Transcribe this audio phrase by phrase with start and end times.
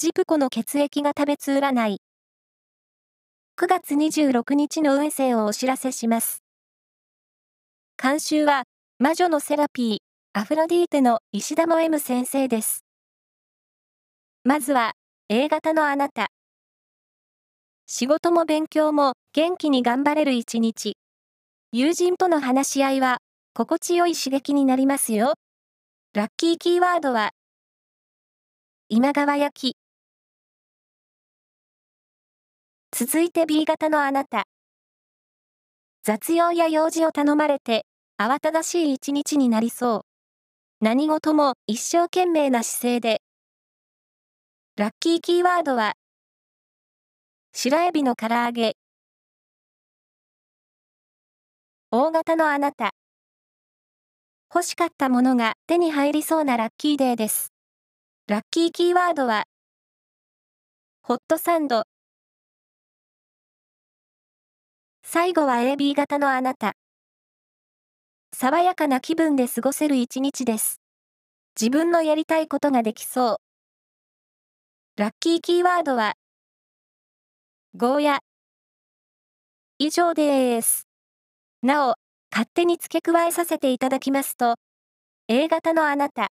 [0.00, 2.00] ジプコの血液が食べつ占い。
[3.60, 6.44] 9月26日の運勢をお知らせします。
[8.00, 8.62] 監修は、
[9.00, 9.98] 魔女のセラピー、
[10.38, 12.84] アフロディーテの石田も M 先生です。
[14.44, 14.92] まずは、
[15.28, 16.28] A 型のあなた。
[17.88, 20.96] 仕事も勉強も元気に頑張れる一日。
[21.72, 23.18] 友人との話し合いは、
[23.52, 25.34] 心地よい刺激になりますよ。
[26.14, 27.32] ラッキーキーワードは、
[28.88, 29.87] 今川焼き。
[33.00, 34.42] 続いて B 型のあなた。
[36.02, 37.86] 雑用や用事を頼まれて、
[38.20, 40.00] 慌ただしい一日になりそう。
[40.80, 43.22] 何事も一生懸命な姿勢で。
[44.76, 45.92] ラッキーキーワードは、
[47.52, 48.74] 白エビの唐揚げ。
[51.92, 52.90] 大型のあなた。
[54.52, 57.52] 欲しかったものが手に入りそうなラッキーデーです。
[58.26, 59.44] ラッキーキーワードは、
[61.04, 61.84] ホットサンド。
[65.10, 66.74] 最後は AB 型のあなた。
[68.36, 70.82] 爽やかな気分で過ごせる一日です。
[71.58, 73.40] 自分のやりたいことができそ
[74.96, 75.00] う。
[75.00, 76.12] ラッキーキーワードは、
[77.74, 78.18] ゴーヤ。
[79.78, 80.86] 以上です。
[81.62, 81.94] なお、
[82.30, 84.56] 勝手に付け加えさせていただきますと、
[85.26, 86.28] A 型のあなた。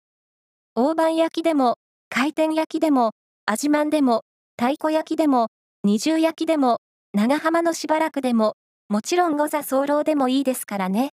[0.74, 1.78] 大判焼きでも、
[2.10, 3.12] 回転焼きでも、
[3.46, 4.20] 味まんでも、
[4.60, 5.48] 太鼓焼きでも、
[5.82, 6.80] 二重焼きでも、
[7.14, 8.54] 長浜のしばらくでも、
[8.88, 11.10] もちろん御座候でもいいですからね。